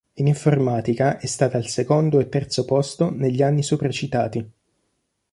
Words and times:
In 0.13 0.25
informatica 0.25 1.19
è 1.19 1.27
stata 1.27 1.57
al 1.57 1.67
secondo 1.67 2.19
e 2.19 2.27
terzo 2.27 2.65
posto 2.65 3.11
negli 3.11 3.43
anni 3.43 3.61
sopra 3.61 3.91
citati. 3.91 4.51